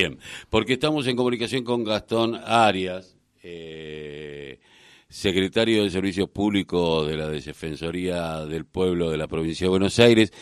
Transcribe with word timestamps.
Bien, 0.00 0.16
porque 0.48 0.74
estamos 0.74 1.08
en 1.08 1.16
comunicación 1.16 1.64
con 1.64 1.82
Gastón 1.82 2.36
Arias, 2.44 3.16
eh, 3.42 4.60
secretario 5.08 5.82
de 5.82 5.90
Servicios 5.90 6.28
Públicos 6.28 7.08
de 7.08 7.16
la 7.16 7.28
Defensoría 7.28 8.46
del 8.46 8.64
Pueblo 8.64 9.10
de 9.10 9.16
la 9.16 9.26
Provincia 9.26 9.64
de 9.64 9.70
Buenos 9.70 9.98
Aires, 9.98 10.32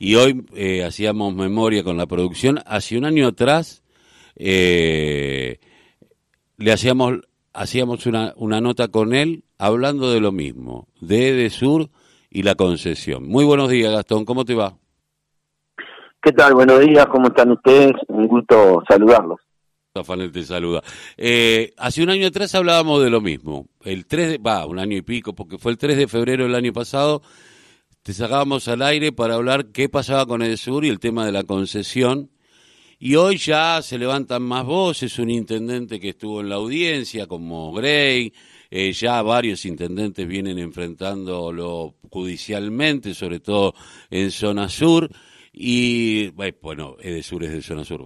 y 0.00 0.16
hoy 0.16 0.44
eh, 0.56 0.82
hacíamos 0.82 1.32
memoria 1.32 1.84
con 1.84 1.96
la 1.96 2.06
producción. 2.06 2.58
Hace 2.66 2.98
un 2.98 3.04
año 3.04 3.28
atrás 3.28 3.84
eh, 4.34 5.60
le 6.56 6.72
hacíamos, 6.72 7.20
hacíamos 7.52 8.06
una, 8.06 8.34
una 8.36 8.60
nota 8.60 8.88
con 8.88 9.14
él 9.14 9.44
hablando 9.58 10.10
de 10.10 10.18
lo 10.18 10.32
mismo, 10.32 10.88
de 11.00 11.28
EDESUR 11.28 11.88
y 12.30 12.42
la 12.42 12.56
concesión. 12.56 13.28
Muy 13.28 13.44
buenos 13.44 13.70
días, 13.70 13.92
Gastón, 13.92 14.24
¿cómo 14.24 14.44
te 14.44 14.54
va? 14.54 14.76
¿Qué 16.24 16.32
tal? 16.32 16.54
Buenos 16.54 16.80
días, 16.80 17.04
¿cómo 17.08 17.26
están 17.28 17.50
ustedes? 17.50 17.92
Un 18.08 18.26
gusto 18.26 18.82
saludarlos. 18.88 19.40
Rafael 19.94 20.32
te 20.32 20.42
saluda. 20.42 20.82
Eh, 21.18 21.74
hace 21.76 22.02
un 22.02 22.08
año 22.08 22.28
atrás 22.28 22.54
hablábamos 22.54 23.04
de 23.04 23.10
lo 23.10 23.20
mismo. 23.20 23.66
El 23.82 24.06
3 24.06 24.30
de, 24.30 24.38
va, 24.38 24.64
un 24.64 24.78
año 24.78 24.96
y 24.96 25.02
pico, 25.02 25.34
porque 25.34 25.58
fue 25.58 25.72
el 25.72 25.76
3 25.76 25.98
de 25.98 26.08
febrero 26.08 26.44
del 26.44 26.54
año 26.54 26.72
pasado, 26.72 27.20
te 28.02 28.14
sacábamos 28.14 28.68
al 28.68 28.80
aire 28.80 29.12
para 29.12 29.34
hablar 29.34 29.66
qué 29.66 29.90
pasaba 29.90 30.24
con 30.24 30.40
el 30.40 30.56
sur 30.56 30.86
y 30.86 30.88
el 30.88 30.98
tema 30.98 31.26
de 31.26 31.32
la 31.32 31.42
concesión. 31.42 32.30
Y 32.98 33.16
hoy 33.16 33.36
ya 33.36 33.82
se 33.82 33.98
levantan 33.98 34.44
más 34.44 34.64
voces, 34.64 35.18
un 35.18 35.28
intendente 35.28 36.00
que 36.00 36.08
estuvo 36.08 36.40
en 36.40 36.48
la 36.48 36.54
audiencia, 36.54 37.26
como 37.26 37.70
Gray, 37.74 38.32
eh, 38.70 38.92
ya 38.92 39.20
varios 39.20 39.66
intendentes 39.66 40.26
vienen 40.26 40.58
enfrentándolo 40.58 41.96
judicialmente, 42.08 43.12
sobre 43.12 43.40
todo 43.40 43.74
en 44.08 44.30
zona 44.30 44.70
sur. 44.70 45.10
Y 45.56 46.30
bueno, 46.32 46.96
Edesur 46.98 47.44
es 47.44 47.52
de 47.52 47.62
zona 47.62 47.84
sur, 47.84 48.02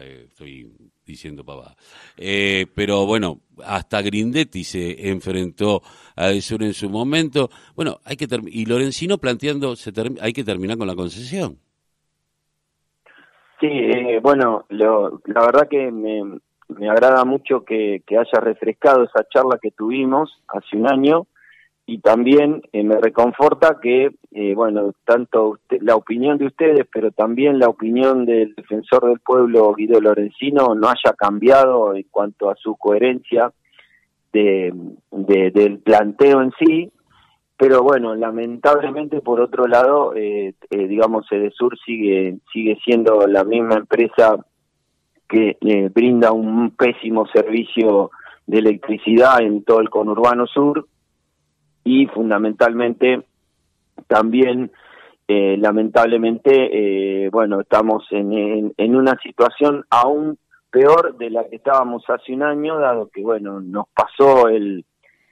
estoy 0.00 0.72
diciendo 1.04 1.44
papá. 1.44 1.74
Eh, 2.16 2.66
pero 2.76 3.04
bueno, 3.06 3.40
hasta 3.64 4.00
Grindetti 4.02 4.62
se 4.62 5.08
enfrentó 5.08 5.82
a 6.14 6.30
Edesur 6.30 6.62
en 6.62 6.74
su 6.74 6.88
momento. 6.88 7.50
Bueno, 7.74 7.98
hay 8.04 8.16
que 8.16 8.28
y 8.46 8.66
Lorenzino 8.66 9.18
planteando, 9.18 9.74
se 9.74 9.90
hay 10.20 10.32
que 10.32 10.44
terminar 10.44 10.78
con 10.78 10.86
la 10.86 10.94
concesión. 10.94 11.58
Sí, 13.58 13.66
eh, 13.68 14.20
bueno, 14.22 14.64
lo, 14.68 15.20
la 15.26 15.40
verdad 15.40 15.68
que 15.68 15.90
me, 15.90 16.38
me 16.68 16.88
agrada 16.88 17.24
mucho 17.24 17.64
que, 17.64 18.02
que 18.06 18.16
haya 18.16 18.40
refrescado 18.40 19.02
esa 19.02 19.26
charla 19.28 19.58
que 19.60 19.72
tuvimos 19.72 20.40
hace 20.46 20.76
un 20.76 20.88
año 20.88 21.26
y 21.84 21.98
también 21.98 22.62
eh, 22.72 22.84
me 22.84 23.00
reconforta 23.00 23.78
que, 23.82 24.12
eh, 24.30 24.54
bueno, 24.54 24.92
tanto 25.04 25.58
la 25.80 25.96
opinión 25.96 26.38
de 26.38 26.46
ustedes, 26.46 26.86
pero 26.92 27.10
también 27.10 27.58
la 27.58 27.68
opinión 27.68 28.24
del 28.24 28.54
defensor 28.54 29.06
del 29.08 29.18
pueblo, 29.18 29.74
Guido 29.74 30.00
Lorenzino, 30.00 30.74
no 30.74 30.88
haya 30.88 31.12
cambiado 31.16 31.94
en 31.94 32.06
cuanto 32.10 32.50
a 32.50 32.56
su 32.56 32.76
coherencia 32.76 33.52
de, 34.32 34.72
del 35.10 35.78
planteo 35.80 36.40
en 36.40 36.52
sí. 36.58 36.92
Pero 37.56 37.82
bueno, 37.82 38.14
lamentablemente, 38.14 39.20
por 39.20 39.40
otro 39.40 39.66
lado, 39.66 40.14
eh, 40.14 40.54
eh 40.70 40.88
digamos, 40.88 41.26
Edesur 41.30 41.76
sigue, 41.84 42.38
sigue 42.52 42.78
siendo 42.84 43.26
la 43.26 43.44
misma 43.44 43.74
empresa 43.76 44.36
que 45.28 45.56
brinda 45.94 46.30
un 46.30 46.72
pésimo 46.72 47.26
servicio 47.26 48.10
de 48.46 48.58
electricidad 48.58 49.40
en 49.40 49.64
todo 49.64 49.80
el 49.80 49.88
conurbano 49.88 50.46
sur 50.46 50.86
y 51.84 52.06
fundamentalmente 52.06 53.22
también 54.06 54.70
eh, 55.28 55.56
lamentablemente 55.58 56.50
eh, 57.24 57.28
bueno 57.30 57.60
estamos 57.60 58.04
en, 58.10 58.72
en, 58.76 58.96
una 58.96 59.16
situación 59.22 59.84
aún 59.90 60.38
peor 60.70 61.16
de 61.16 61.30
la 61.30 61.48
que 61.48 61.56
estábamos 61.56 62.04
hace 62.08 62.32
un 62.32 62.42
año 62.42 62.78
dado 62.78 63.08
que 63.12 63.22
bueno 63.22 63.60
nos 63.60 63.86
pasó 63.94 64.48
el 64.48 64.84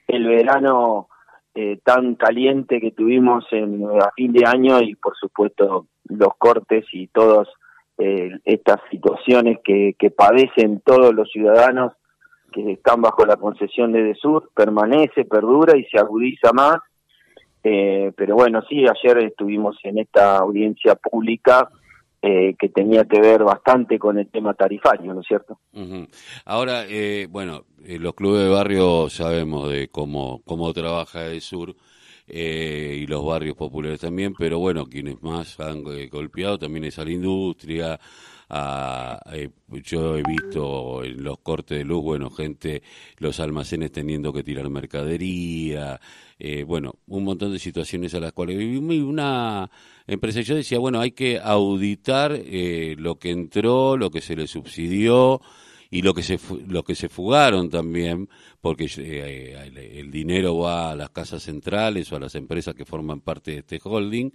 el 0.06 0.26
verano 0.26 1.08
eh, 1.54 1.78
tan 1.84 2.14
caliente 2.14 2.80
que 2.80 2.92
tuvimos 2.92 3.44
en 3.50 3.84
a 4.00 4.10
fin 4.16 4.32
de 4.32 4.46
año 4.46 4.80
y 4.80 4.94
por 4.94 5.16
supuesto 5.16 5.86
los 6.04 6.36
cortes 6.38 6.84
y 6.92 7.06
todas 7.08 7.48
estas 8.46 8.80
situaciones 8.90 9.58
que, 9.62 9.94
que 9.98 10.10
padecen 10.10 10.80
todos 10.80 11.14
los 11.14 11.30
ciudadanos 11.30 11.92
que 12.50 12.72
están 12.72 13.00
bajo 13.00 13.24
la 13.24 13.36
concesión 13.36 13.92
de 13.92 14.02
Desur 14.02 14.50
permanece, 14.54 15.24
perdura 15.24 15.76
y 15.76 15.84
se 15.84 15.98
agudiza 15.98 16.52
más. 16.52 16.78
Eh, 17.62 18.12
pero 18.16 18.34
bueno, 18.36 18.62
sí, 18.68 18.84
ayer 18.86 19.18
estuvimos 19.18 19.76
en 19.84 19.98
esta 19.98 20.38
audiencia 20.38 20.94
pública 20.94 21.68
eh, 22.22 22.54
que 22.58 22.68
tenía 22.68 23.04
que 23.04 23.20
ver 23.20 23.44
bastante 23.44 23.98
con 23.98 24.18
el 24.18 24.28
tema 24.28 24.54
tarifario, 24.54 25.14
¿no 25.14 25.20
es 25.20 25.26
cierto? 25.26 25.58
Ahora, 26.44 26.84
eh, 26.88 27.26
bueno, 27.30 27.64
los 27.78 28.14
clubes 28.14 28.44
de 28.44 28.50
barrio 28.50 29.08
sabemos 29.10 29.70
de 29.70 29.88
cómo, 29.88 30.42
cómo 30.44 30.72
trabaja 30.72 31.32
Desur. 32.30 32.40
y 32.40 33.06
los 33.06 33.24
barrios 33.24 33.56
populares 33.56 34.00
también, 34.00 34.34
pero 34.38 34.58
bueno, 34.58 34.86
quienes 34.86 35.22
más 35.22 35.58
han 35.60 35.82
golpeado 35.82 36.58
también 36.58 36.84
es 36.84 36.98
a 36.98 37.04
la 37.04 37.10
industria, 37.10 38.00
eh, 39.32 39.48
yo 39.84 40.16
he 40.16 40.22
visto 40.22 41.04
en 41.04 41.22
los 41.22 41.38
cortes 41.38 41.78
de 41.78 41.84
luz, 41.84 42.02
bueno, 42.02 42.30
gente, 42.30 42.82
los 43.18 43.38
almacenes 43.38 43.92
teniendo 43.92 44.32
que 44.32 44.42
tirar 44.42 44.68
mercadería, 44.68 46.00
eh, 46.38 46.64
bueno, 46.64 46.94
un 47.06 47.24
montón 47.24 47.52
de 47.52 47.58
situaciones 47.58 48.14
a 48.14 48.20
las 48.20 48.32
cuales 48.32 48.58
vivimos 48.58 48.94
y 48.94 49.00
una 49.00 49.70
empresa, 50.06 50.40
yo 50.40 50.56
decía, 50.56 50.78
bueno, 50.78 51.00
hay 51.00 51.12
que 51.12 51.38
auditar 51.38 52.32
eh, 52.34 52.96
lo 52.98 53.18
que 53.18 53.30
entró, 53.30 53.96
lo 53.96 54.10
que 54.10 54.20
se 54.20 54.34
le 54.34 54.46
subsidió, 54.48 55.40
y 55.90 56.02
lo 56.02 56.14
que 56.14 56.22
se 56.22 56.38
lo 56.68 56.84
que 56.84 56.94
se 56.94 57.08
fugaron 57.08 57.68
también 57.68 58.28
porque 58.60 58.84
el 58.84 60.10
dinero 60.10 60.58
va 60.58 60.92
a 60.92 60.96
las 60.96 61.10
casas 61.10 61.42
centrales 61.42 62.12
o 62.12 62.16
a 62.16 62.20
las 62.20 62.34
empresas 62.36 62.74
que 62.74 62.84
forman 62.84 63.20
parte 63.20 63.50
de 63.52 63.58
este 63.58 63.80
holding 63.82 64.30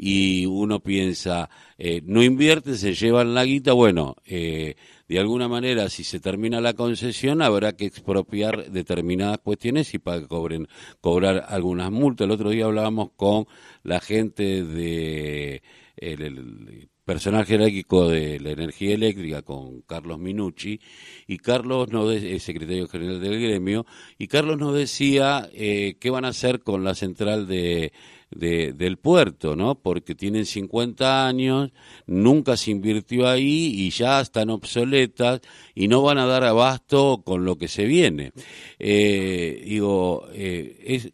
y 0.00 0.46
uno 0.46 0.78
piensa, 0.78 1.50
eh, 1.76 2.00
no 2.04 2.22
invierte, 2.22 2.76
se 2.76 2.94
llevan 2.94 3.34
la 3.34 3.44
guita, 3.44 3.72
bueno, 3.72 4.14
eh, 4.24 4.76
de 5.08 5.18
alguna 5.18 5.48
manera 5.48 5.88
si 5.88 6.04
se 6.04 6.20
termina 6.20 6.60
la 6.60 6.74
concesión 6.74 7.42
habrá 7.42 7.72
que 7.72 7.86
expropiar 7.86 8.70
determinadas 8.70 9.38
cuestiones 9.38 9.92
y 9.94 9.98
para 9.98 10.20
que 10.20 10.28
cobren, 10.28 10.68
cobrar 11.00 11.46
algunas 11.48 11.90
multas. 11.90 12.26
El 12.26 12.30
otro 12.30 12.50
día 12.50 12.66
hablábamos 12.66 13.10
con 13.16 13.46
la 13.82 14.00
gente 14.00 14.62
de 14.62 15.62
el, 15.96 16.88
personal 17.08 17.46
jerárquico 17.46 18.06
de 18.06 18.38
la 18.38 18.50
energía 18.50 18.94
eléctrica 18.94 19.40
con 19.40 19.80
Carlos 19.80 20.18
Minucci 20.18 20.78
y 21.26 21.38
Carlos 21.38 21.90
nos 21.90 22.20
secretario 22.42 22.86
general 22.86 23.18
del 23.18 23.40
gremio 23.40 23.86
y 24.18 24.26
Carlos 24.26 24.58
nos 24.58 24.74
decía 24.74 25.48
eh, 25.54 25.96
qué 25.98 26.10
van 26.10 26.26
a 26.26 26.28
hacer 26.28 26.60
con 26.60 26.84
la 26.84 26.94
central 26.94 27.46
de 27.46 27.92
de, 28.30 28.74
del 28.74 28.98
puerto, 28.98 29.56
¿no? 29.56 29.76
Porque 29.76 30.14
tienen 30.14 30.44
50 30.44 31.26
años, 31.26 31.70
nunca 32.06 32.58
se 32.58 32.72
invirtió 32.72 33.26
ahí 33.26 33.72
y 33.74 33.88
ya 33.88 34.20
están 34.20 34.50
obsoletas 34.50 35.40
y 35.74 35.88
no 35.88 36.02
van 36.02 36.18
a 36.18 36.26
dar 36.26 36.44
abasto 36.44 37.22
con 37.24 37.46
lo 37.46 37.56
que 37.56 37.68
se 37.68 37.86
viene. 37.86 38.32
Eh, 38.78 39.62
digo, 39.64 40.28
eh, 40.34 40.78
es, 40.84 41.10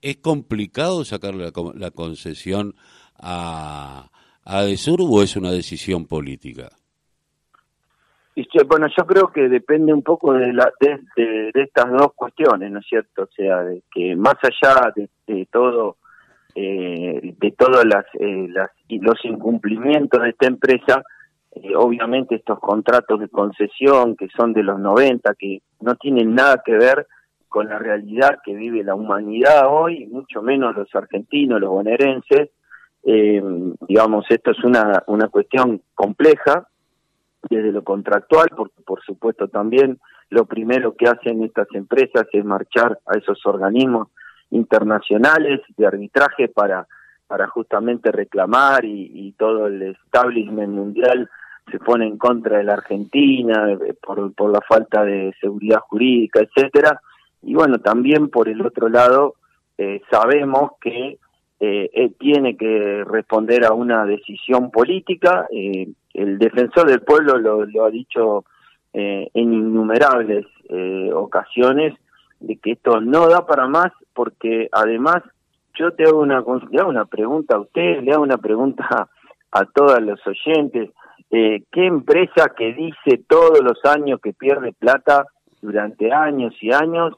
es 0.00 0.16
complicado 0.16 1.04
sacarle 1.04 1.52
la, 1.74 1.90
concesión 1.90 2.74
a, 3.16 4.10
a 4.44 4.62
Desur 4.62 5.00
o 5.02 5.22
es 5.22 5.36
una 5.36 5.50
decisión 5.50 6.06
política? 6.06 6.68
Bueno, 8.66 8.86
yo 8.96 9.06
creo 9.06 9.30
que 9.32 9.48
depende 9.48 9.92
un 9.92 10.02
poco 10.02 10.32
de, 10.32 10.52
la, 10.52 10.72
de, 10.80 11.50
estas 11.54 11.90
dos 11.90 12.14
cuestiones, 12.14 12.70
¿no 12.70 12.78
es 12.78 12.86
cierto? 12.86 13.24
O 13.24 13.28
sea, 13.34 13.62
de 13.62 13.82
que 13.92 14.16
más 14.16 14.36
allá 14.42 14.92
de 15.26 15.46
todo 15.46 15.96
eh, 16.54 17.34
de 17.38 17.52
todos 17.52 17.84
las, 17.84 18.04
eh, 18.18 18.48
las, 18.48 18.70
los 18.88 19.24
incumplimientos 19.24 20.20
de 20.20 20.30
esta 20.30 20.48
empresa, 20.48 21.02
eh, 21.52 21.76
obviamente 21.76 22.34
estos 22.34 22.58
contratos 22.58 23.20
de 23.20 23.28
concesión 23.28 24.16
que 24.16 24.28
son 24.36 24.52
de 24.52 24.64
los 24.64 24.80
90, 24.80 25.34
que 25.38 25.62
no 25.80 25.94
tienen 25.94 26.34
nada 26.34 26.60
que 26.64 26.72
ver 26.72 27.06
con 27.48 27.68
la 27.68 27.78
realidad 27.78 28.38
que 28.44 28.54
vive 28.54 28.82
la 28.82 28.94
humanidad 28.94 29.66
hoy, 29.68 30.06
mucho 30.06 30.42
menos 30.42 30.76
los 30.76 30.92
argentinos, 30.94 31.60
los 31.60 31.70
bonaerenses, 31.70 32.50
eh, 33.02 33.42
digamos, 33.88 34.26
esto 34.28 34.50
es 34.50 34.62
una, 34.64 35.02
una 35.06 35.28
cuestión 35.28 35.82
compleja 35.94 36.66
desde 37.48 37.72
lo 37.72 37.82
contractual, 37.82 38.48
porque 38.56 38.82
por 38.84 39.02
supuesto 39.02 39.48
también 39.48 39.98
lo 40.28 40.44
primero 40.44 40.94
que 40.94 41.06
hacen 41.08 41.42
estas 41.42 41.68
empresas 41.74 42.26
es 42.32 42.44
marchar 42.44 42.98
a 43.06 43.18
esos 43.18 43.44
organismos 43.46 44.08
internacionales 44.50 45.60
de 45.76 45.86
arbitraje 45.86 46.48
para, 46.48 46.86
para 47.26 47.48
justamente 47.48 48.12
reclamar 48.12 48.84
y, 48.84 49.34
todo 49.38 49.68
el 49.68 49.82
establishment 49.82 50.72
mundial 50.72 51.30
se 51.70 51.78
pone 51.78 52.06
en 52.06 52.18
contra 52.18 52.58
de 52.58 52.64
la 52.64 52.74
Argentina 52.74 53.70
eh, 53.72 53.94
por, 54.02 54.34
por 54.34 54.52
la 54.52 54.60
falta 54.60 55.02
de 55.02 55.32
seguridad 55.40 55.80
jurídica, 55.88 56.40
etcétera. 56.40 57.00
Y 57.42 57.54
bueno, 57.54 57.78
también 57.78 58.28
por 58.28 58.48
el 58.48 58.60
otro 58.66 58.88
lado, 58.88 59.36
eh, 59.78 60.02
sabemos 60.10 60.72
que 60.80 61.18
eh, 61.60 62.12
tiene 62.18 62.56
que 62.56 63.04
responder 63.04 63.64
a 63.64 63.72
una 63.72 64.06
decisión 64.06 64.70
política. 64.70 65.46
el 65.50 66.38
defensor 66.38 66.88
del 66.88 67.02
pueblo 67.02 67.38
lo, 67.38 67.84
ha 67.84 67.90
dicho 67.90 68.44
en 68.92 69.52
innumerables 69.52 70.46
ocasiones, 71.14 71.94
de 72.40 72.56
que 72.56 72.72
esto 72.72 73.00
no 73.00 73.28
da 73.28 73.46
para 73.46 73.68
más 73.68 73.92
porque 74.14 74.68
además 74.72 75.22
yo 75.78 75.92
te 75.92 76.04
hago 76.04 76.20
una, 76.20 76.44
le 76.70 76.80
hago 76.80 76.90
una 76.90 77.06
pregunta 77.06 77.56
a 77.56 77.60
usted, 77.60 78.02
le 78.02 78.12
hago 78.12 78.22
una 78.22 78.38
pregunta 78.38 79.08
a 79.52 79.64
todos 79.66 80.00
los 80.02 80.20
oyentes. 80.26 80.90
Eh, 81.30 81.62
¿Qué 81.70 81.86
empresa 81.86 82.52
que 82.56 82.72
dice 82.74 83.22
todos 83.28 83.60
los 83.62 83.84
años 83.84 84.20
que 84.20 84.32
pierde 84.32 84.72
plata 84.72 85.26
durante 85.62 86.12
años 86.12 86.54
y 86.60 86.72
años 86.72 87.14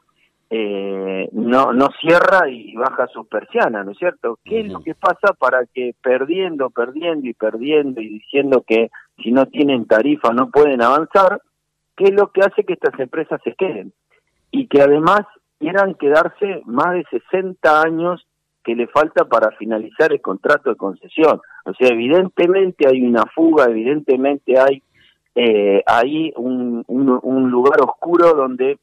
eh, 0.54 1.30
no, 1.32 1.72
no 1.72 1.88
cierra 1.98 2.46
y 2.50 2.74
baja 2.76 3.06
sus 3.06 3.26
persianas, 3.26 3.86
¿no 3.86 3.92
es 3.92 3.98
cierto? 3.98 4.38
¿Qué 4.44 4.60
es 4.60 4.68
lo 4.70 4.82
que 4.82 4.94
pasa 4.94 5.32
para 5.38 5.64
que 5.64 5.94
perdiendo, 6.02 6.68
perdiendo 6.68 7.26
y 7.26 7.32
perdiendo 7.32 8.02
y 8.02 8.08
diciendo 8.18 8.62
que 8.66 8.90
si 9.22 9.32
no 9.32 9.46
tienen 9.46 9.86
tarifa 9.86 10.34
no 10.34 10.50
pueden 10.50 10.82
avanzar, 10.82 11.40
qué 11.96 12.04
es 12.04 12.12
lo 12.12 12.32
que 12.32 12.42
hace 12.42 12.64
que 12.64 12.74
estas 12.74 13.00
empresas 13.00 13.40
se 13.42 13.54
queden? 13.54 13.94
Y 14.50 14.66
que 14.66 14.82
además 14.82 15.22
quieran 15.58 15.94
quedarse 15.94 16.60
más 16.66 16.92
de 16.92 17.04
60 17.10 17.80
años 17.80 18.26
que 18.62 18.74
le 18.74 18.88
falta 18.88 19.24
para 19.24 19.52
finalizar 19.52 20.12
el 20.12 20.20
contrato 20.20 20.68
de 20.68 20.76
concesión. 20.76 21.40
O 21.64 21.72
sea, 21.72 21.88
evidentemente 21.88 22.86
hay 22.86 23.00
una 23.00 23.24
fuga, 23.34 23.70
evidentemente 23.70 24.58
hay 24.58 24.82
eh, 25.34 25.82
ahí 25.86 26.30
un, 26.36 26.84
un, 26.88 27.50
lugar 27.50 27.80
oscuro 27.80 28.34
donde 28.34 28.78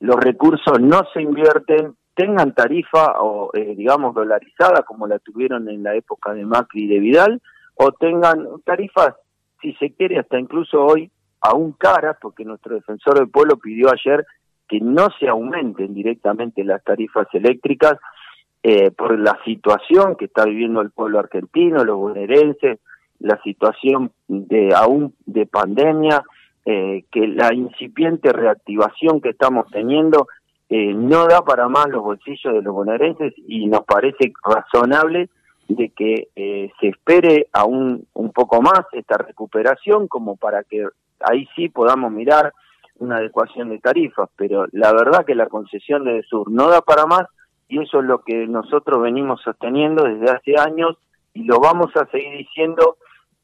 los 0.00 0.16
recursos 0.16 0.80
no 0.80 1.02
se 1.12 1.22
invierten, 1.22 1.94
tengan 2.14 2.54
tarifa 2.54 3.20
o 3.20 3.50
eh, 3.54 3.74
digamos 3.76 4.14
dolarizada 4.14 4.82
como 4.82 5.06
la 5.06 5.18
tuvieron 5.18 5.68
en 5.68 5.82
la 5.82 5.94
época 5.94 6.34
de 6.34 6.44
Macri 6.44 6.84
y 6.84 6.88
de 6.88 6.98
Vidal, 6.98 7.42
o 7.74 7.92
tengan 7.92 8.46
tarifas, 8.64 9.14
si 9.62 9.72
se 9.74 9.92
quiere, 9.92 10.18
hasta 10.18 10.38
incluso 10.38 10.84
hoy 10.84 11.10
aún 11.40 11.72
caras, 11.72 12.16
porque 12.20 12.44
nuestro 12.44 12.74
defensor 12.74 13.18
del 13.18 13.30
pueblo 13.30 13.56
pidió 13.56 13.88
ayer 13.92 14.26
que 14.68 14.80
no 14.80 15.08
se 15.18 15.28
aumenten 15.28 15.94
directamente 15.94 16.64
las 16.64 16.82
tarifas 16.82 17.26
eléctricas, 17.32 17.94
eh, 18.62 18.90
por 18.90 19.16
la 19.18 19.38
situación 19.44 20.16
que 20.16 20.24
está 20.24 20.44
viviendo 20.44 20.80
el 20.80 20.90
pueblo 20.90 21.20
argentino, 21.20 21.84
los 21.84 21.96
bonaerenses, 21.96 22.80
la 23.20 23.40
situación 23.42 24.10
de 24.26 24.74
aún 24.74 25.14
de 25.26 25.46
pandemia, 25.46 26.24
eh, 26.70 27.04
que 27.10 27.26
la 27.26 27.54
incipiente 27.54 28.30
reactivación 28.30 29.22
que 29.22 29.30
estamos 29.30 29.70
teniendo 29.70 30.28
eh, 30.68 30.92
no 30.92 31.26
da 31.26 31.40
para 31.40 31.66
más 31.66 31.88
los 31.88 32.02
bolsillos 32.02 32.52
de 32.52 32.60
los 32.60 32.74
bonaerenses 32.74 33.32
y 33.46 33.66
nos 33.68 33.84
parece 33.84 34.34
razonable 34.44 35.30
de 35.66 35.88
que 35.88 36.28
se 36.78 36.88
espere 36.88 37.46
aún 37.54 38.06
un 38.12 38.32
poco 38.32 38.60
más 38.60 38.80
esta 38.92 39.16
recuperación 39.16 40.08
como 40.08 40.36
para 40.36 40.62
que 40.62 40.86
ahí 41.20 41.48
sí 41.56 41.70
podamos 41.70 42.12
mirar 42.12 42.52
una 42.98 43.16
adecuación 43.16 43.70
de 43.70 43.78
tarifas, 43.78 44.28
pero 44.36 44.66
la 44.72 44.92
verdad 44.92 45.24
que 45.24 45.34
la 45.34 45.46
concesión 45.46 46.04
de 46.04 46.22
Sur 46.24 46.50
no 46.50 46.68
da 46.68 46.82
para 46.82 47.06
más 47.06 47.22
y 47.66 47.80
eso 47.80 48.00
es 48.00 48.04
lo 48.04 48.20
que 48.20 48.46
nosotros 48.46 49.00
venimos 49.00 49.40
sosteniendo 49.40 50.04
desde 50.04 50.30
hace 50.30 50.58
años 50.58 50.98
y 51.32 51.44
lo 51.44 51.60
vamos 51.60 51.96
a 51.96 52.04
seguir 52.10 52.36
diciendo 52.36 52.98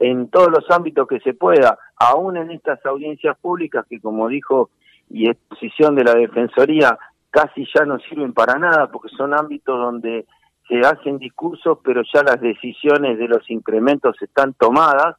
en 0.04 0.28
todos 0.28 0.50
los 0.50 0.70
ámbitos 0.70 1.08
que 1.08 1.20
se 1.20 1.32
pueda, 1.32 1.78
aún 1.96 2.36
en 2.36 2.50
estas 2.50 2.84
audiencias 2.84 3.38
públicas 3.38 3.86
que 3.88 4.00
como 4.00 4.28
dijo 4.28 4.70
y 5.08 5.28
exposición 5.28 5.94
de 5.94 6.04
la 6.04 6.14
Defensoría 6.14 6.98
casi 7.30 7.66
ya 7.74 7.84
no 7.84 7.98
sirven 8.00 8.32
para 8.32 8.58
nada 8.58 8.90
porque 8.90 9.08
son 9.16 9.32
ámbitos 9.32 9.78
donde 9.78 10.26
se 10.68 10.80
hacen 10.80 11.18
discursos 11.18 11.78
pero 11.82 12.02
ya 12.12 12.22
las 12.22 12.40
decisiones 12.40 13.18
de 13.18 13.28
los 13.28 13.48
incrementos 13.50 14.20
están 14.20 14.52
tomadas 14.54 15.16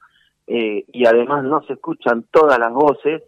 eh, 0.48 0.86
y 0.92 1.08
además 1.08 1.44
no 1.44 1.64
se 1.64 1.74
escuchan 1.74 2.26
todas 2.32 2.60
las 2.60 2.72
voces. 2.72 3.24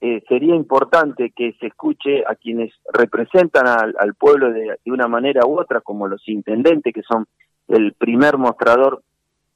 Eh, 0.00 0.22
sería 0.28 0.54
importante 0.54 1.32
que 1.36 1.54
se 1.60 1.66
escuche 1.66 2.24
a 2.26 2.34
quienes 2.34 2.72
representan 2.92 3.66
al, 3.68 4.14
pueblo 4.14 4.50
de, 4.50 4.78
una 4.86 5.06
manera 5.06 5.46
u 5.46 5.60
otra, 5.60 5.80
como 5.80 6.08
los 6.08 6.26
intendentes, 6.28 6.92
que 6.92 7.02
son 7.02 7.26
el 7.68 7.92
primer 7.92 8.36
mostrador 8.38 9.02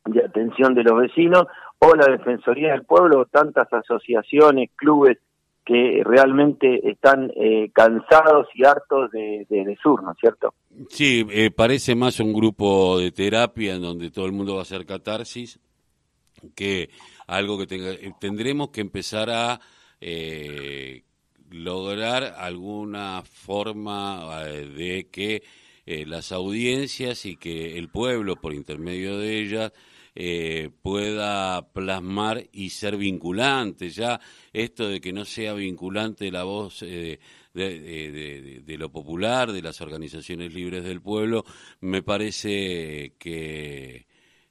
de 0.07 0.25
atención 0.25 0.75
de 0.75 0.85
los 0.85 1.01
vecinos, 1.01 1.47
o 1.79 1.95
la 1.95 2.07
Defensoría 2.07 2.73
del 2.73 2.85
Pueblo, 2.85 3.21
o 3.21 3.27
tantas 3.27 3.73
asociaciones, 3.73 4.71
clubes 4.77 5.19
que 5.65 6.03
realmente 6.05 6.89
están 6.89 7.33
eh, 7.35 7.71
cansados 7.73 8.47
y 8.55 8.65
hartos 8.65 9.11
de, 9.11 9.47
de, 9.51 9.77
Sur, 9.83 10.03
¿no 10.03 10.13
es 10.13 10.19
cierto? 10.21 10.55
Sí, 10.89 11.27
eh, 11.31 11.51
parece 11.51 11.97
más 11.97 12.21
un 12.21 12.33
grupo 12.33 12.99
de 12.99 13.11
terapia 13.11 13.75
en 13.75 13.83
donde 13.83 14.11
todo 14.11 14.27
el 14.27 14.33
mundo 14.33 14.55
va 14.55 14.61
a 14.61 14.63
hacer 14.63 14.87
catarsis 14.87 15.59
que 16.55 16.91
algo 17.27 17.59
que 17.59 17.67
tenga, 17.67 17.93
tendremos 18.21 18.71
que 18.71 18.81
empezar 18.81 19.31
a 19.31 19.61
eh, 20.01 21.03
lograr 21.51 22.35
alguna 22.39 23.23
forma 23.25 24.43
eh, 24.47 24.67
de 24.67 25.09
que 25.11 25.43
eh, 25.87 26.05
las 26.07 26.33
audiencias 26.33 27.27
y 27.27 27.37
que 27.37 27.79
el 27.79 27.89
pueblo, 27.89 28.37
por 28.37 28.53
intermedio 28.53 29.19
de 29.19 29.41
ellas, 29.41 29.73
eh, 30.17 30.71
pueda 30.83 31.71
plasmar 31.73 32.49
y 32.51 32.71
ser 32.71 32.97
vinculante. 32.97 33.91
Ya 33.91 34.19
esto 34.53 34.89
de 34.89 35.01
que 35.01 35.13
no 35.13 35.25
sea 35.25 35.53
vinculante 35.53 36.31
la 36.31 36.45
voz 36.45 36.81
de, 36.81 37.21
de, 37.53 38.77
lo 38.79 38.91
popular, 38.91 39.53
de 39.53 39.63
las 39.63 39.81
organizaciones 39.81 40.55
libres 40.55 40.85
del 40.85 41.03
pueblo, 41.03 41.45
me 41.81 42.03
parece 42.03 43.15
que 43.19 44.07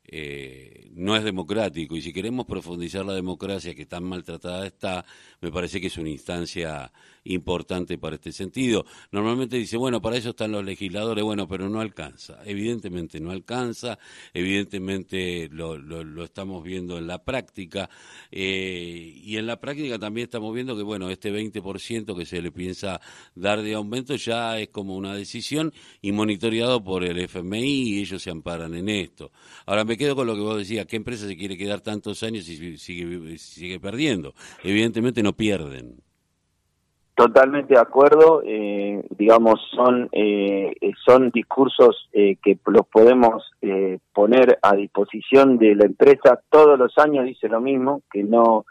eh, 0.07 0.92
no 0.94 1.16
es 1.16 1.24
democrático 1.24 1.96
y 1.96 2.02
si 2.02 2.13
queremos 2.13 2.46
profundizar 2.46 3.06
la 3.06 3.13
democracia 3.13 3.74
que 3.74 3.86
tan 3.86 4.04
maltratada 4.04 4.66
está, 4.66 5.06
me 5.42 5.52
parece 5.52 5.81
que 5.81 5.88
es 5.88 5.98
una 5.98 6.10
instancia 6.10 6.92
importante 7.25 7.98
para 7.98 8.16
este 8.16 8.31
sentido. 8.31 8.86
Normalmente 9.12 9.57
dice, 9.57 9.78
bueno, 9.78 10.02
para 10.02 10.18
eso 10.18 10.30
están 10.30 10.52
los 10.52 10.63
legisladores, 10.63 11.24
bueno, 11.24 11.48
pero 11.48 11.69
no 11.69 11.81
alcanza. 11.81 12.40
Evidentemente 12.46 13.19
no 13.19 13.31
alcanza, 13.31 13.98
evidentemente 14.34 15.50
lo, 15.52 15.78
lo, 15.78 16.24
estamos 16.24 16.63
viendo 16.63 16.98
en 16.98 17.07
la 17.07 17.24
práctica 17.24 17.90
eh, 18.31 19.22
y 19.24 19.38
en 19.38 19.48
la 19.48 19.60
práctica 19.60 20.00
también 20.00 20.25
estamos 20.25 20.54
viendo 20.54 20.78
que, 20.78 20.84
bueno, 20.84 21.10
este 21.10 21.31
20% 21.31 22.16
que 22.16 22.25
se 22.25 22.42
le 22.42 22.52
piensa 22.52 23.02
dar 23.34 23.62
de 23.62 23.74
aumento 23.74 24.16
ya 24.16 24.60
es 24.60 24.69
como 24.69 24.96
una 24.96 25.16
decisión 25.16 25.74
y 26.02 26.12
monitoreado 26.12 26.84
por 26.84 27.04
el 27.04 27.19
FMI 27.19 27.90
y 27.90 28.00
ellos 28.02 28.22
se 28.22 28.30
amparan 28.30 28.75
en 28.75 28.90
esto. 28.90 29.31
Ahora 29.66 29.84
me 29.84 29.94
quedo 29.97 30.15
con 30.15 30.27
lo 30.27 30.36
que 30.36 30.42
vos 30.42 30.57
decías, 30.57 30.86
¿qué 30.86 30.95
empresa 30.95 31.27
se 31.27 31.38
quiere 31.38 31.57
quedar 31.57 31.81
tantos 31.81 32.24
años 32.24 32.47
y 32.50 32.77
sigue, 32.77 33.38
sigue 33.38 33.80
perdiendo? 33.80 34.33
Evidentemente 34.63 35.24
no 35.24 35.33
pierden. 35.33 35.97
Totalmente 37.16 37.75
de 37.75 37.80
acuerdo, 37.80 38.42
eh, 38.45 39.02
digamos, 39.11 39.61
son, 39.73 40.09
eh, 40.11 40.73
son 41.06 41.30
discursos 41.30 42.09
eh, 42.11 42.35
que 42.44 42.59
los 42.66 42.85
podemos 42.87 43.54
eh, 43.61 43.99
poner 44.14 44.59
a 44.61 44.75
disposición 44.75 45.57
de 45.57 45.75
la 45.75 45.85
empresa. 45.85 46.42
Todos 46.49 46.78
los 46.78 46.97
años 46.97 47.23
dice 47.23 47.47
lo 47.47 47.61
mismo, 47.61 48.02
que 48.11 48.21
no, 48.21 48.66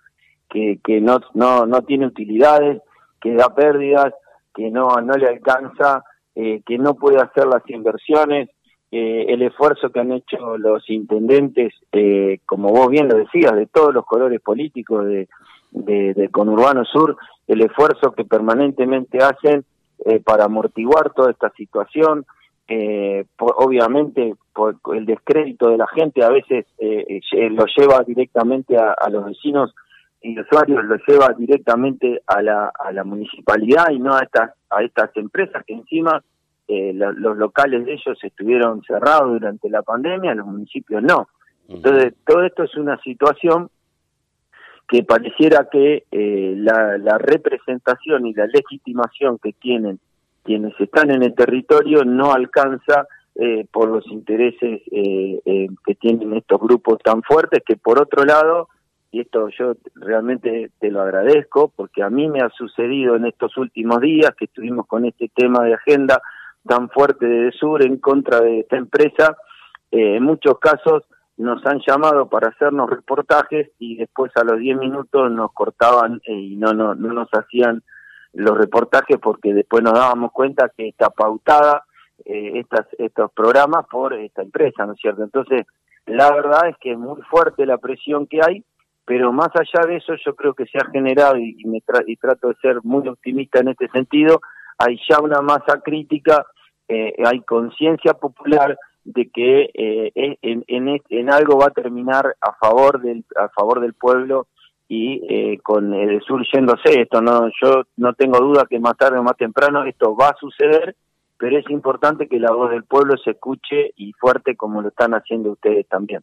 que, 0.50 0.78
que 0.85 1.00
no, 1.00 1.21
no, 1.33 1.64
no 1.64 1.83
tiene 1.85 2.04
utilidades, 2.07 2.83
que 3.19 3.33
da 3.33 3.54
pérdidas, 3.54 4.12
que 4.54 4.71
no, 4.71 4.90
no 5.00 5.14
le 5.14 5.26
alcanza, 5.26 6.04
que 6.35 6.78
no 6.78 6.95
puede 6.97 7.23
hacer 7.23 7.47
las 7.47 7.62
inversiones. 7.71 8.50
El 8.97 9.43
esfuerzo 9.43 9.91
que 9.91 10.01
han 10.01 10.13
hecho 10.13 10.57
los 10.59 10.89
intendentes, 10.89 11.75
como 12.47 12.71
vos 12.71 12.89
bien 12.89 13.09
lo 13.09 13.17
decías, 13.17 13.55
de 13.55 13.67
todos 13.67 13.93
los 13.93 14.05
colores 14.05 14.41
políticos 14.41 15.07
de, 15.07 15.29
de, 15.73 16.15
de 16.15 16.29
Conurbano 16.29 16.85
Sur, 16.85 17.17
el 17.47 17.61
esfuerzo 17.61 18.13
que 18.13 18.25
permanentemente 18.25 19.19
hacen 19.19 19.65
eh, 20.07 20.21
para 20.21 20.45
amortiguar 20.45 21.13
toda 21.15 21.31
esta 21.31 21.51
situación. 21.51 22.25
Eh, 22.67 23.25
obviamente, 23.39 24.35
por 24.53 24.77
el 24.95 25.05
descrédito 25.07 25.69
de 25.69 25.77
la 25.77 25.87
gente 25.89 26.25
a 26.25 26.31
veces 26.31 26.67
eh, 26.79 27.21
lo 27.51 27.65
lleva 27.77 28.03
directamente 28.07 28.77
a, 28.77 29.09
los 29.11 29.27
vecinos 29.27 29.75
y 30.23 30.39
usuarios, 30.39 30.85
lo 30.85 30.97
lleva 31.07 31.35
directamente 31.37 32.23
a 32.27 32.43
la, 32.43 32.73
a 32.79 32.93
la 32.93 33.05
municipalidad 33.05 33.91
y 33.91 33.99
no 33.99 34.15
a 34.15 34.21
estas, 34.21 34.53
a 34.71 34.83
estas 34.83 35.15
empresas 35.17 35.65
que 35.67 35.75
encima 35.75 36.23
los 36.68 37.37
locales 37.37 37.85
de 37.85 37.92
ellos 37.92 38.18
estuvieron 38.23 38.83
cerrados 38.83 39.33
durante 39.33 39.68
la 39.68 39.83
pandemia, 39.83 40.35
los 40.35 40.47
municipios 40.47 41.02
no. 41.02 41.28
Entonces, 41.68 42.14
todo 42.26 42.44
esto 42.44 42.64
es 42.64 42.75
una 42.76 42.99
situación 43.02 43.71
que 44.88 45.02
pareciera 45.02 45.68
que 45.71 46.04
eh, 46.11 46.54
la, 46.56 47.18
representación 47.18 48.26
y 48.26 48.35
la 48.35 48.47
legitimación 48.47 49.38
que 49.38 49.52
tienen 49.52 49.99
quienes 50.42 50.78
están 50.78 51.11
en 51.11 51.23
el 51.23 51.35
territorio 51.35 52.04
no 52.04 52.33
alcanza 52.33 53.06
eh, 53.35 53.66
por 53.73 53.88
los 53.88 54.06
intereses 54.09 54.83
eh, 54.92 55.68
que 55.87 55.94
tienen 55.94 56.35
estos 56.35 56.61
grupos 56.61 56.99
tan 57.02 57.23
fuertes 57.23 57.62
que 57.66 57.76
por 57.76 58.00
otro 58.00 58.25
lado 58.25 58.68
y 59.11 59.21
esto 59.21 59.49
yo 59.49 59.75
realmente 59.94 60.71
te 60.78 60.90
lo 60.90 61.00
agradezco 61.00 61.73
porque 61.75 62.02
a 62.02 62.11
mí 62.11 62.28
me 62.28 62.40
ha 62.40 62.50
sucedido 62.50 63.16
en 63.16 63.25
estos 63.25 63.56
últimos 63.56 64.00
días 64.00 64.33
que 64.38 64.44
estuvimos 64.44 64.87
con 64.87 65.06
este 65.06 65.30
tema 65.35 65.64
de 65.64 65.75
agenda 65.75 66.21
tan 66.66 66.88
fuerte 66.90 67.26
de 67.26 67.52
Sur 67.52 67.85
en 67.85 67.99
contra 67.99 68.40
de 68.40 68.61
esta 68.61 68.76
empresa 68.76 69.37
en 69.97 70.23
muchos 70.23 70.59
casos 70.59 71.04
nos 71.37 71.64
han 71.66 71.80
llamado 71.87 72.28
para 72.28 72.49
hacernos 72.49 72.90
reportajes 72.90 73.71
y 73.78 73.97
después 73.97 74.33
a 74.37 74.44
los 74.44 74.59
10 74.59 74.78
minutos 74.78 75.30
nos 75.30 75.52
cortaban 75.52 76.21
eh, 76.26 76.33
y 76.33 76.56
no, 76.56 76.73
no, 76.73 76.94
no 76.94 77.12
nos 77.12 77.28
hacían 77.33 77.83
los 78.33 78.56
reportajes 78.56 79.18
porque 79.21 79.52
después 79.52 79.83
nos 79.83 79.94
dábamos 79.94 80.33
cuenta 80.33 80.71
que 80.76 80.88
está 80.88 81.11
pautada 81.11 81.85
eh, 82.25 82.61
estas, 82.61 82.87
estos 82.99 83.33
programas 83.33 83.87
por 83.90 84.14
esta 84.14 84.42
empresa, 84.42 84.87
¿no 84.87 84.92
es 84.92 85.00
cierto? 85.00 85.23
Entonces, 85.23 85.66
la 86.06 86.33
verdad 86.33 86.68
es 86.68 86.76
que 86.78 86.92
es 86.92 86.99
muy 86.99 87.21
fuerte 87.23 87.66
la 87.66 87.78
presión 87.78 88.26
que 88.26 88.40
hay, 88.44 88.64
pero 89.04 89.33
más 89.33 89.50
allá 89.54 89.87
de 89.87 89.97
eso 89.97 90.14
yo 90.25 90.35
creo 90.35 90.54
que 90.54 90.66
se 90.66 90.78
ha 90.78 90.90
generado, 90.90 91.37
y, 91.37 91.56
me 91.66 91.80
y 92.06 92.16
trato 92.16 92.49
de 92.49 92.54
ser 92.56 92.78
muy 92.83 93.06
optimista 93.09 93.61
en 93.61 93.68
este 93.68 93.88
sentido, 93.88 94.40
hay 94.78 94.99
ya 95.09 95.21
una 95.21 95.40
masa 95.40 95.81
crítica, 95.85 96.45
eh, 96.88 97.14
hay 97.25 97.40
conciencia 97.43 98.14
popular, 98.14 98.76
de 99.04 99.31
que 99.31 99.71
eh, 99.75 100.12
en, 100.14 101.00
en, 101.09 101.31
algo 101.31 101.59
va 101.59 101.66
a 101.66 101.71
terminar 101.71 102.37
a 102.40 102.54
favor 102.54 103.02
del 103.02 103.25
a 103.37 103.49
favor 103.50 103.81
del 103.81 103.93
pueblo 103.93 104.49
y 104.88 105.21
eh, 105.28 105.59
con 105.62 105.93
el 105.93 106.23
sur 106.23 106.45
yéndose. 106.52 107.02
Esto 107.02 107.21
no 107.21 107.49
yo 107.62 107.83
no 107.97 108.14
tengo 108.14 108.38
duda 108.38 108.66
que 108.69 108.81
más 108.81 108.97
tarde 108.97 109.19
o 109.19 109.23
más 109.23 109.37
temprano 109.37 109.85
esto 109.85 110.16
va 110.16 110.28
a 110.28 110.37
suceder 110.37 110.97
pero 111.37 111.59
es 111.59 111.69
importante 111.69 112.28
que 112.28 112.38
la 112.38 112.52
voz 112.52 112.71
del 112.71 112.85
pueblo 112.85 113.16
se 113.23 113.33
escuche 113.33 113.93
y 113.97 114.12
fuerte 114.12 114.57
como 114.57 114.81
lo 114.81 114.88
están 114.88 115.12
haciendo 115.14 115.50
ustedes 115.50 115.87
también. 115.88 116.23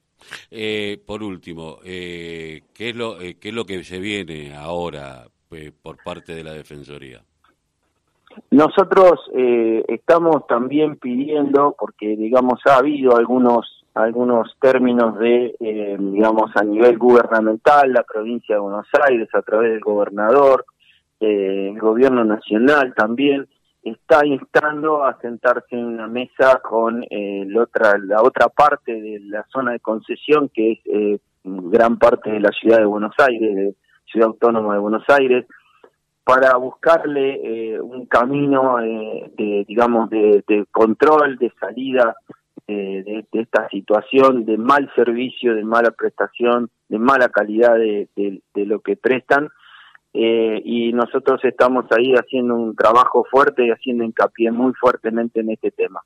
Eh, 0.49 0.99
por 1.05 1.21
último 1.21 1.79
eh, 1.83 2.61
qué 2.73 2.89
es 2.89 2.95
lo 2.95 3.19
qué 3.19 3.49
es 3.49 3.53
lo 3.53 3.65
que 3.65 3.83
se 3.83 3.99
viene 3.99 4.55
ahora 4.55 5.27
por 5.83 6.01
parte 6.01 6.33
de 6.33 6.45
la 6.45 6.53
defensoría 6.53 7.21
nosotros 8.49 9.19
eh, 9.33 9.83
estamos 9.87 10.45
también 10.47 10.97
pidiendo, 10.97 11.75
porque 11.77 12.15
digamos 12.15 12.59
ha 12.65 12.77
habido 12.77 13.15
algunos 13.15 13.77
algunos 13.93 14.55
términos 14.61 15.19
de, 15.19 15.53
eh, 15.59 15.97
digamos, 15.99 16.49
a 16.55 16.63
nivel 16.63 16.97
gubernamental, 16.97 17.91
la 17.91 18.03
provincia 18.03 18.55
de 18.55 18.61
Buenos 18.61 18.87
Aires 19.05 19.27
a 19.33 19.41
través 19.41 19.71
del 19.71 19.81
gobernador, 19.81 20.65
eh, 21.19 21.71
el 21.73 21.79
gobierno 21.79 22.23
nacional 22.23 22.93
también 22.95 23.49
está 23.83 24.25
instando 24.25 25.03
a 25.03 25.19
sentarse 25.19 25.75
en 25.75 25.85
una 25.85 26.07
mesa 26.07 26.61
con 26.63 27.03
la 27.09 27.63
otra 27.63 27.97
la 27.97 28.21
otra 28.21 28.47
parte 28.47 28.93
de 28.93 29.19
la 29.21 29.43
zona 29.51 29.71
de 29.71 29.79
concesión 29.79 30.49
que 30.53 30.79
es 30.85 31.19
gran 31.43 31.97
parte 31.97 32.31
de 32.31 32.39
la 32.39 32.51
ciudad 32.51 32.77
de 32.77 32.85
Buenos 32.85 33.15
Aires, 33.17 33.55
de 33.55 33.75
ciudad 34.05 34.27
autónoma 34.27 34.75
de 34.75 34.79
Buenos 34.79 35.03
Aires, 35.09 35.45
para 36.23 36.55
buscarle 36.57 37.39
eh, 37.73 37.81
un 37.81 38.05
camino 38.05 38.79
eh, 38.79 39.31
de, 39.37 39.65
digamos, 39.67 40.09
de, 40.09 40.65
control, 40.71 41.37
de 41.37 41.51
salida 41.59 42.15
eh, 42.67 43.25
de, 43.31 43.41
esta 43.41 43.67
situación 43.69 44.45
de 44.45 44.57
mal 44.57 44.89
servicio, 44.95 45.55
de 45.55 45.63
mala 45.63 45.91
prestación, 45.91 46.69
de 46.89 46.99
mala 46.99 47.29
calidad 47.29 47.75
de, 47.75 48.41
lo 48.53 48.79
que 48.81 48.95
prestan. 48.95 49.49
y 50.13 50.93
nosotros 50.93 51.43
estamos 51.43 51.85
ahí 51.91 52.13
haciendo 52.13 52.55
un 52.55 52.75
trabajo 52.75 53.25
fuerte 53.29 53.65
y 53.65 53.71
haciendo 53.71 54.03
hincapié 54.03 54.51
muy 54.51 54.73
fuertemente 54.73 55.39
en 55.39 55.51
este 55.51 55.71
tema. 55.71 56.01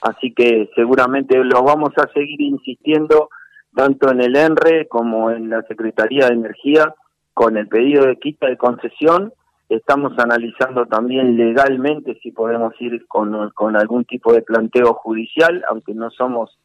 Así 0.00 0.32
que 0.32 0.68
seguramente 0.74 1.36
lo 1.44 1.62
vamos 1.62 1.92
a 1.96 2.08
seguir 2.12 2.40
insistiendo 2.40 3.28
tanto 3.74 4.10
en 4.10 4.20
el 4.20 4.34
ENRE 4.36 4.88
como 4.88 5.30
en 5.30 5.48
la 5.48 5.62
Secretaría 5.62 6.26
de 6.26 6.34
Energía 6.34 6.94
con 7.32 7.56
el 7.56 7.68
pedido 7.68 8.06
de 8.06 8.16
quita 8.16 8.48
de 8.48 8.56
concesión 8.56 9.32
Estamos 9.72 10.12
analizando 10.18 10.84
también 10.84 11.34
legalmente 11.38 12.18
si 12.22 12.30
podemos 12.30 12.74
ir 12.78 13.06
con, 13.06 13.50
con 13.54 13.74
algún 13.74 14.04
tipo 14.04 14.34
de 14.34 14.42
planteo 14.42 14.92
judicial, 14.92 15.64
aunque 15.66 15.94
no 15.94 16.10
somos 16.10 16.58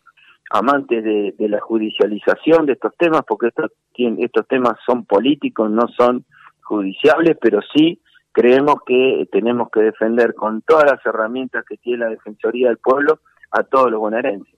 amantes 0.50 1.06
de, 1.06 1.34
la 1.48 1.62
judicialización 1.62 2.66
de 2.66 2.74
estos 2.74 2.94
temas, 2.98 3.22
porque 3.26 3.48
estos, 3.48 3.72
estos 3.96 4.46
temas 4.50 4.74
son 4.86 5.06
políticos, 5.06 5.72
no 5.72 5.88
son 5.98 6.26
judiciables, 6.64 7.38
pero 7.40 7.62
sí 7.74 8.02
creemos 8.34 8.76
que 8.86 9.26
tenemos 9.32 9.70
que 9.72 9.84
defender 9.84 10.34
con 10.34 10.62
todas 10.64 10.92
las 10.92 11.06
herramientas 11.06 11.64
que 11.66 11.78
tiene 11.78 12.00
la 12.00 12.10
Defensoría 12.10 12.68
del 12.68 12.78
Pueblo 12.78 13.20
a 13.52 13.64
todos 13.64 13.90
los 13.90 14.02
bonaerenses. 14.02 14.57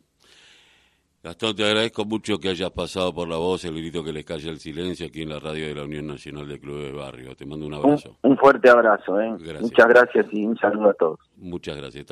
Gastón, 1.21 1.53
te 1.53 1.65
agradezco 1.65 2.05
mucho 2.05 2.39
que 2.39 2.47
hayas 2.47 2.71
pasado 2.71 3.13
por 3.13 3.27
la 3.27 3.35
voz, 3.35 3.65
el 3.65 3.75
grito 3.75 4.01
que 4.05 4.13
les 4.13 4.23
calla 4.23 4.49
el 4.51 4.59
silencio 4.59 5.05
aquí 5.05 5.23
en 5.23 5.29
la 5.29 5.39
radio 5.39 5.67
de 5.67 5.75
la 5.75 5.83
Unión 5.83 6.07
Nacional 6.07 6.47
de 6.47 6.57
Clubes 6.61 6.93
de 6.93 6.97
Barrio. 6.97 7.35
Te 7.35 7.45
mando 7.45 7.67
un 7.67 7.73
abrazo. 7.73 8.15
Un, 8.21 8.37
fuerte 8.37 8.69
abrazo, 8.69 9.19
¿eh? 9.19 9.35
Muchas 9.59 9.87
gracias 9.87 10.27
y 10.31 10.45
un 10.45 10.57
saludo 10.57 10.91
a 10.91 10.93
todos. 10.93 11.19
Muchas 11.35 11.75
gracias. 11.75 12.05